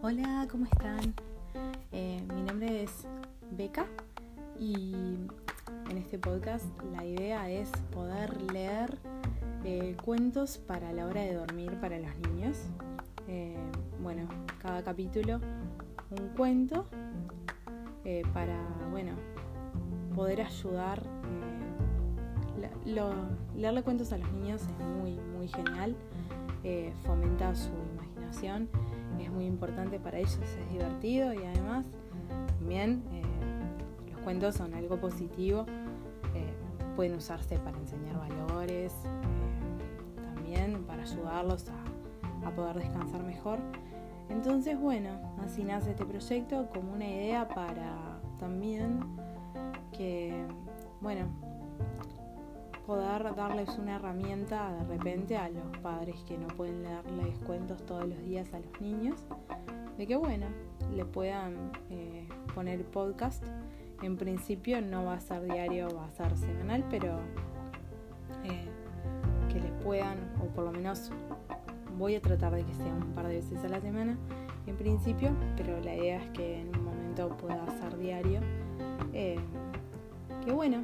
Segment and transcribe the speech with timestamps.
[0.00, 1.14] Hola, ¿cómo están?
[1.92, 3.06] Eh, mi nombre es
[3.50, 3.84] Beca
[4.58, 5.18] y
[5.90, 8.96] en este podcast la idea es poder leer
[9.64, 12.56] eh, cuentos para la hora de dormir para los niños.
[13.28, 13.58] Eh,
[14.02, 14.26] bueno,
[14.62, 15.38] cada capítulo
[16.18, 16.86] un cuento
[18.32, 18.56] para,
[18.90, 19.12] bueno,
[20.14, 21.02] poder ayudar.
[22.84, 25.96] Leerle cuentos a los niños es muy, muy genial,
[27.04, 28.68] fomenta su imaginación
[29.24, 31.86] es muy importante para ellos, es divertido y además
[32.58, 33.22] también eh,
[34.10, 35.66] los cuentos son algo positivo,
[36.34, 36.52] eh,
[36.96, 43.58] pueden usarse para enseñar valores, eh, también para ayudarlos a, a poder descansar mejor.
[44.28, 45.10] Entonces, bueno,
[45.44, 49.00] así nace este proyecto como una idea para también
[49.90, 50.32] que,
[51.00, 51.26] bueno,
[52.90, 58.04] poder darles una herramienta de repente a los padres que no pueden leerles cuentos todos
[58.04, 59.28] los días a los niños,
[59.96, 60.46] de que bueno,
[60.96, 63.44] le puedan eh, poner podcast.
[64.02, 67.20] En principio no va a ser diario, va a ser semanal, pero
[68.42, 68.66] eh,
[69.52, 71.12] que les puedan, o por lo menos
[71.96, 74.18] voy a tratar de que sea un par de veces a la semana
[74.66, 78.40] en principio, pero la idea es que en un momento pueda ser diario.
[79.12, 79.38] Eh,
[80.44, 80.82] que bueno,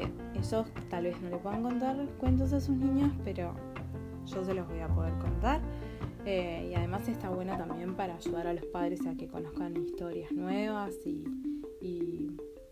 [0.00, 3.54] ellos tal vez no le puedan contar cuentos a sus niños, pero
[4.26, 5.60] yo se los voy a poder contar.
[6.24, 10.30] Eh, y además está bueno también para ayudar a los padres a que conozcan historias
[10.32, 11.24] nuevas y,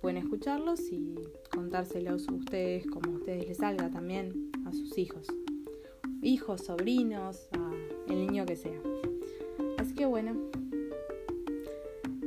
[0.01, 1.15] pueden escucharlos y
[1.55, 5.27] contárselos ustedes como a ustedes les salga también a sus hijos.
[6.23, 7.71] Hijos, sobrinos, a
[8.11, 8.81] el niño que sea.
[9.77, 10.33] Así que bueno,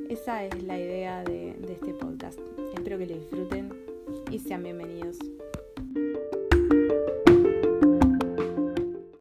[0.07, 2.39] esa es la idea de, de este podcast.
[2.75, 3.82] Espero que lo disfruten
[4.33, 5.19] y sean bienvenidos.